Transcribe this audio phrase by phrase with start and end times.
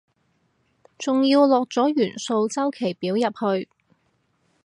[0.97, 3.69] 仲要落咗元素週期表入去